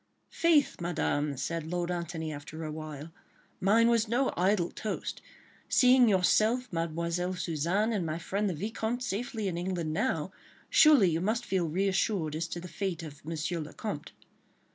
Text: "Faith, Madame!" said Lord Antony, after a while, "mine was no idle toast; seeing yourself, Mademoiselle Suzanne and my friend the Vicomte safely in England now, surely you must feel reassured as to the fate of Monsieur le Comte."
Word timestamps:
"Faith, 0.31 0.81
Madame!" 0.81 1.37
said 1.37 1.67
Lord 1.67 1.91
Antony, 1.91 2.33
after 2.33 2.63
a 2.63 2.71
while, 2.71 3.11
"mine 3.59 3.87
was 3.87 4.07
no 4.07 4.33
idle 4.35 4.71
toast; 4.71 5.21
seeing 5.69 6.09
yourself, 6.09 6.73
Mademoiselle 6.73 7.35
Suzanne 7.35 7.93
and 7.93 8.03
my 8.03 8.17
friend 8.17 8.49
the 8.49 8.55
Vicomte 8.55 9.03
safely 9.03 9.47
in 9.47 9.59
England 9.59 9.93
now, 9.93 10.31
surely 10.71 11.11
you 11.11 11.21
must 11.21 11.45
feel 11.45 11.69
reassured 11.69 12.35
as 12.35 12.47
to 12.47 12.59
the 12.59 12.67
fate 12.67 13.03
of 13.03 13.23
Monsieur 13.23 13.59
le 13.59 13.73
Comte." 13.73 14.11